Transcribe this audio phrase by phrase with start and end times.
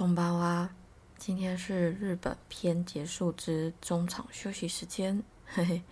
[0.00, 0.70] 空班哇，
[1.18, 5.82] 今天是日本篇结束之中场休息时间，嘿嘿，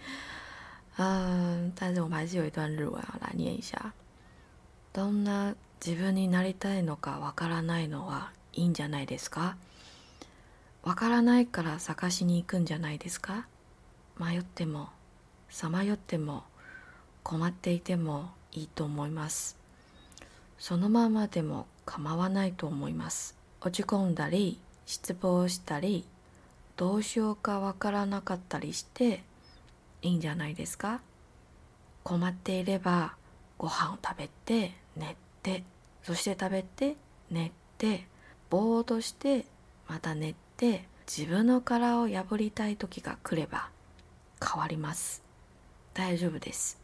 [0.96, 3.92] 嗯，但是我们还是有一段日文要来念一下。
[4.94, 9.56] どんな自分になりたいのかわからないのはいいんじゃないですか？
[10.82, 13.46] わからないから探しに行くんじゃないですか？
[14.18, 14.88] 迷っても、
[15.50, 16.44] さまよっても、
[17.22, 19.58] 困っていてもいいと思います。
[20.58, 23.36] そのままでも構わないと思います。
[23.60, 26.04] 落ち込んだり失望したり
[26.76, 29.22] どうしようかわからなかったりして
[30.02, 31.00] いいんじゃないですか？
[32.04, 33.14] 困っていれば
[33.58, 35.64] ご飯を食べて寝て
[36.04, 36.96] そして食べて
[37.30, 38.06] 寝て
[38.48, 39.44] ぼーっとして
[39.88, 43.68] また寝て自分の殻を破りたい時が来れば
[44.40, 45.22] 変わります。
[45.94, 46.78] 大丈夫です。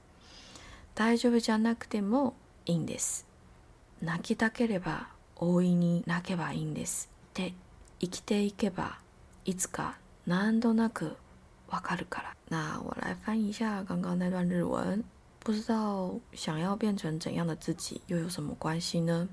[0.97, 2.35] 大丈夫じゃなくても
[2.67, 3.27] いいんです。
[4.03, 7.54] 泣きたければ大いに泣けばいいんですって
[8.00, 9.00] 生きていけば
[9.46, 11.16] いつか何となく
[11.70, 12.36] わかるから。
[12.50, 15.04] 那我来翻译一下刚刚那段日文，
[15.40, 19.30] 不知道想要变成怎样的自己又有什么关系呢？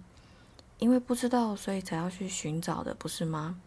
[0.78, 3.58] 因为不知道，所以才要去寻找的，不是吗？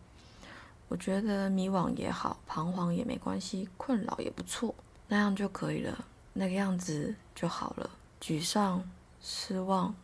[0.87, 4.75] 我觉得迷惘也好，彷徨也没关系，困扰也不错，
[5.07, 7.89] 那样就可以了，那个样子就好了。
[8.21, 8.83] 沮丧、
[9.19, 9.95] 失望，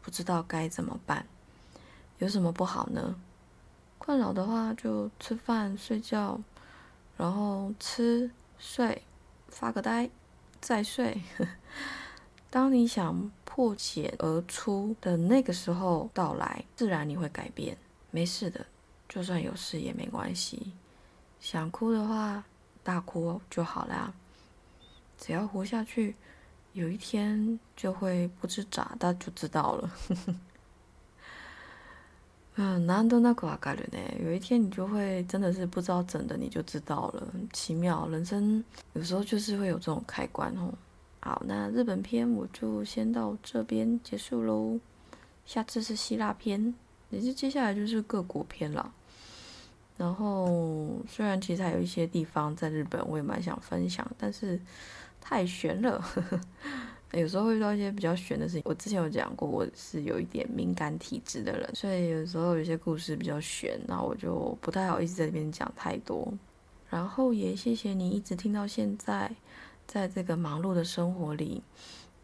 [0.00, 1.26] 不知道该怎么办。
[2.19, 3.15] 有什么不好呢？
[3.97, 6.39] 困扰的话，就吃饭、睡觉，
[7.17, 9.01] 然后吃、睡、
[9.49, 10.09] 发个呆，
[10.61, 11.21] 再睡。
[12.49, 17.77] 当你想破茧而出的那个时候到来，自然你会改变。
[18.11, 18.65] 没事的，
[19.07, 20.73] 就算有事也没关系。
[21.39, 22.43] 想哭的话，
[22.83, 24.11] 大哭就好啦。
[25.17, 26.15] 只要活下去，
[26.73, 29.91] 有一天就会不知咋的就知道了。
[32.61, 33.97] 嗯，难得那个瓦盖了呢。
[34.21, 37.25] 有一天你就会真的是不知道怎的，你就知道了。
[37.53, 40.69] 奇妙，人生有时候就是会有这种开关哦。
[41.21, 44.77] 好，那日本篇我就先到这边结束喽。
[45.45, 46.75] 下次是希腊篇，
[47.11, 48.93] 也就接下来就是各国篇了。
[49.95, 54.59] 然后虽然其实还有一些地方在日本我也蛮想分享，但是
[55.21, 56.03] 太悬了。
[57.13, 58.61] 有时候会遇到一些比较悬的事情。
[58.65, 66.31] 我之前有讲过，我是有一点敏感体质的人，所以有时候有些故事比较悬，那我就不太好意思在这边讲太多。
[66.89, 69.31] 然后也谢谢你一直听到现在，
[69.87, 71.61] 在这个忙碌的生活里，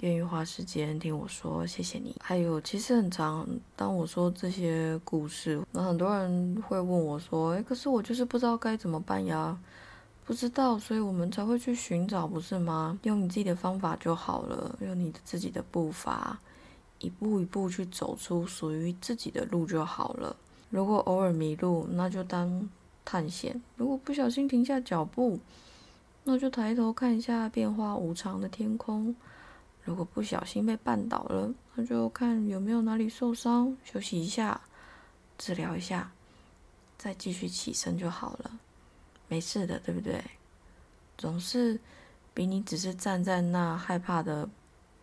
[0.02, 2.16] 愿意花时间听我说，谢谢你。
[2.20, 9.58] 还有，其实很长，当我说这些故事，那很多人会问我说：“诶，可是我就是不知道该怎么办呀。”
[10.26, 12.98] 不知道，所以我们才会去寻找，不是吗？
[13.04, 16.40] 用你自己的方法就好了，用你的自己的步伐，
[16.98, 20.36] 一步一步去走出属于自己的路就好了。
[20.72, 22.68] 如果偶尔迷路，那就当
[23.06, 25.40] 探险；如果不小心停下脚步，
[26.24, 29.14] 那就抬头看一下变化无常的天空；
[29.84, 34.60] 如果不小心被绊倒了，那就看有没有哪里受伤，休息一下，
[35.38, 36.12] 治疗一下，
[36.98, 38.60] 再继续起身就好了。
[39.28, 40.24] 没事的，对不对？
[41.18, 41.80] 总是
[42.34, 44.50] 比你只是站在那害怕的、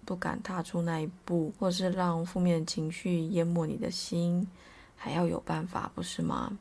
[0.04, 4.46] 不敢踏出那一步，或是让负面情绪淹没你的心，
[4.94, 6.58] 还要有办法，不是吗？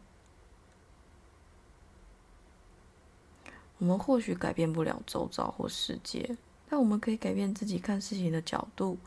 [3.78, 6.38] 我们或许改变不了周遭或世界，
[6.70, 8.98] 但我们可以改变自己看事情的角度，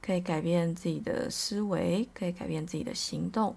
[0.00, 3.56] 可以改变自己的思维，可以改变自己的行动。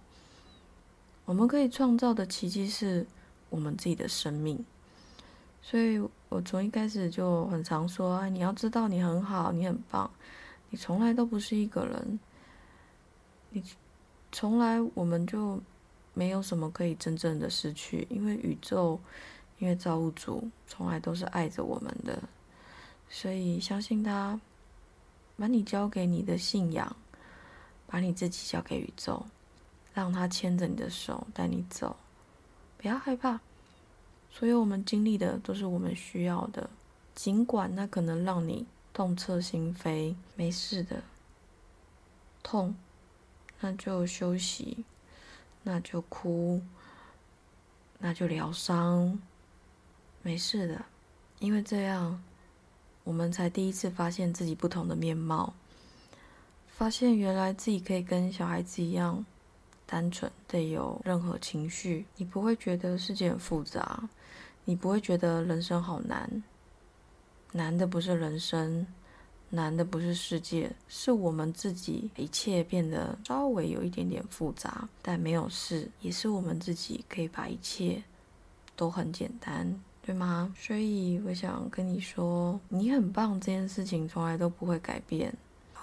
[1.26, 3.06] 我们可以创造的奇迹是。
[3.54, 4.66] 我们自己的生命，
[5.62, 10.10] 所以我从一开始就很常说：“哎，你要知道你很好，你很棒，
[10.72, 12.20] 你从来都不是一个人，
[13.52, 13.64] 你
[14.32, 15.62] 从来我们就
[16.16, 19.00] 没有什么可以真正的失去，因为宇宙，
[19.60, 22.24] 因为造物主从来都是爱着我们的，
[23.08, 24.42] 所以相信他，
[25.38, 26.96] 把你交给你的信仰，
[27.86, 29.24] 把你自己交给宇宙，
[29.94, 31.96] 让他牵着你的手带你走。”
[32.84, 33.40] 不要害怕，
[34.36, 36.68] 所有我们经历的都是我们需要的，
[37.14, 41.04] 尽管那可能让你痛彻心扉，没事的。
[42.42, 42.76] 痛，
[43.60, 44.84] 那就休息，
[45.62, 46.60] 那就哭，
[48.00, 49.20] 那就疗伤，
[50.24, 50.84] 没事的，
[51.38, 52.22] 因为这样，
[53.04, 55.54] 我们才第一次发现自己不同的面貌，
[56.68, 59.24] 发现原来自己可以跟小孩子一样。
[59.86, 64.10] 单纯的有任何情绪，你不会觉得世界很复杂，
[64.66, 66.44] 你不会觉得人生好难。
[67.52, 68.88] 难的不是人生，
[69.50, 78.04] 难的不是世界，是我们自己，一切变得稍微有一点点复杂，但没有事，也是我们自己可以把一切
[78.76, 80.52] 都很简单，对吗？
[80.58, 85.32] 所以我想跟你说，你很棒，这件事情从来都不会改变。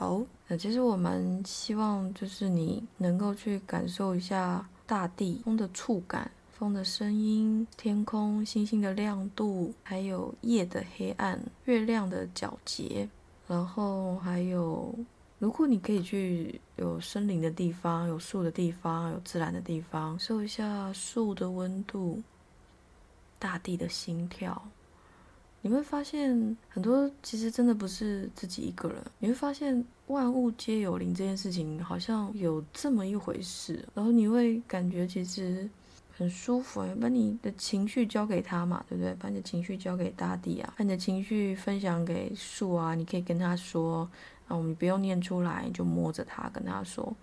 [0.00, 0.19] 好，
[0.49, 6.31] 那其实我们希望就是你能够去感受一下大地风的触感。
[6.50, 13.06] 风的声音，天空星星的亮度，还有夜的黑暗，月亮的皎洁，
[13.47, 14.94] 然后还有，
[15.38, 22.23] 如果你可以去有森林的地方，有树的地方，有自然的地方，受一下树的温度，
[23.38, 24.67] 大地的心跳，
[25.62, 35.69] 你会发现很多其实真的不是自己一个人，你会发现万物皆有灵这件事情好像有这么一回事，然后你会感觉其实。
[36.12, 39.15] 很舒服哎，把你的情绪交给他嘛，对不对？
[39.15, 44.06] 把你的情绪交给大地啊，把你的情绪分享给树啊，你可以跟他说，
[44.47, 47.17] 啊，我们不用念出来，就摸着它跟他说，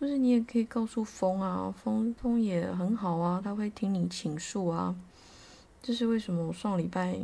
[0.00, 4.92] 或是你也可以告诉风啊，风风也很好啊，他会听你倾诉啊。
[5.80, 6.48] 这是为什么？
[6.48, 7.16] 我上礼拜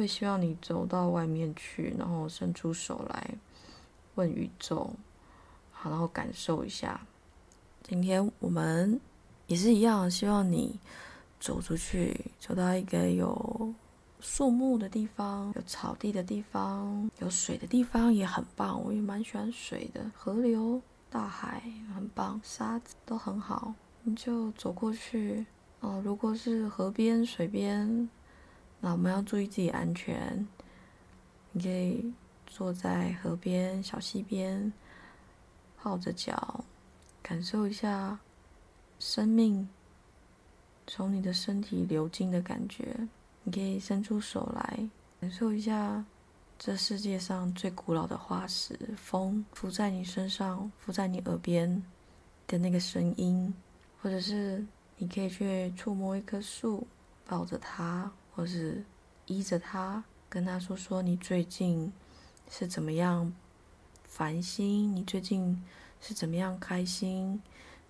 [0.00, 3.34] 会希望你走到外面去，然后伸出手来
[4.16, 4.90] 问宇宙，
[5.70, 7.00] 好，然后感受一下。
[7.82, 9.00] 今天我们。
[9.46, 10.78] 也是一样，希望你
[11.40, 13.74] 走出去，走到一个有
[14.20, 18.80] 树木的地方、有草地的地方、有水的地方也很棒。
[18.84, 20.80] 我也蛮喜欢水的，河流、
[21.10, 23.74] 大海很棒，沙子都很好。
[24.04, 25.44] 你就走过去
[25.80, 26.00] 哦。
[26.04, 28.08] 如果是河边、水边，
[28.80, 30.46] 那我们要注意自己安全。
[31.52, 32.12] 你可以
[32.46, 34.72] 坐在河边、小溪边，
[35.76, 36.64] 泡着脚，
[37.22, 38.18] 感受一下。
[38.98, 39.66] 生命
[40.86, 43.08] 从你的身体流进的感觉，
[43.42, 46.04] 你可以伸出手来感受一下
[46.58, 51.82] 这世界上最古老的化石——风，拂在你身上、拂在你耳边
[52.46, 53.54] 的那个声音，
[54.02, 54.62] 或者是
[54.98, 56.86] 你可以去触摸一棵树，
[57.26, 58.82] 抱着它，或是
[59.26, 61.92] 依着他，跟他说说你最近
[62.50, 63.30] 是怎么样
[64.04, 65.62] 烦心，你最近
[66.00, 67.42] 是怎么样开心，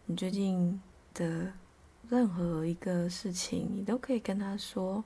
[0.06, 0.80] 你最近。
[1.12, 1.52] 的
[2.08, 5.02] 任何一个事情，你都可以跟他说，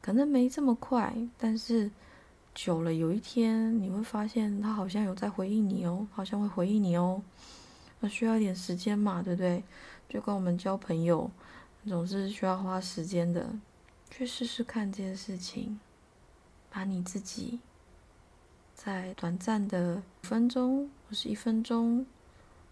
[0.00, 1.90] 可能没这么快，但是
[2.54, 7.20] 久了，有一天你会发现他好像有在回应你哦，好像会回应你哦。
[7.98, 9.64] 那需要一点时间嘛，对不对？
[10.08, 11.28] 就跟我们交朋友，
[11.84, 13.50] 总是需要花时间的，
[14.10, 15.78] 去试试看这件事情，
[16.70, 17.60] 把你自己
[18.74, 22.04] 在短暂的五分钟或是一分钟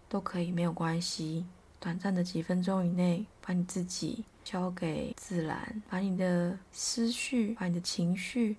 [0.09, 1.45] 都可以，没有关系。
[1.79, 8.57] 短暂的几分钟以内，把你自己交给自然，把你的思绪、把你的情绪，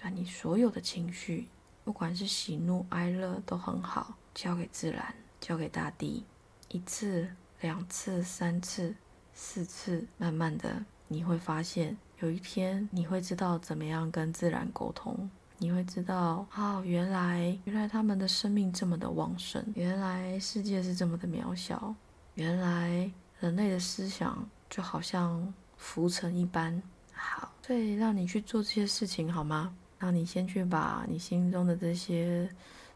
[0.00, 1.48] 把你所有的情绪，
[1.82, 6.24] 不管是喜怒哀乐都很好，交给自然，交给大地。
[6.68, 7.26] 一次、
[7.62, 8.94] 两次、三次、
[9.32, 15.30] 四次，慢慢的，你会发现，有一天你会知道怎么样跟自然沟通。
[15.60, 21.92] 你会知道，哦，原来原来他们的生命这么的旺盛，原来世界是这么的渺小。
[22.34, 23.10] 原来
[23.40, 26.80] 人类的思想就好像浮尘一般，
[27.12, 29.74] 好，所以让你去做这些事情好吗？
[29.98, 32.48] 让你先去把你心中的这些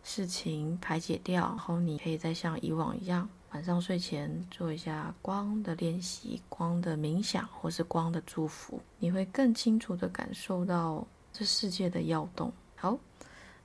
[0.05, 12.51] 事情排解掉，然后你可以再像以往一样，晚上睡前做一下光的练习、光的冥想或是光的祝福，你会更清楚的感受到这世界的摇动。
[12.75, 12.99] 好，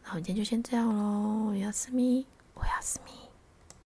[0.04, 3.27] 那我们今天就先这样喽，我要思密，我要思密。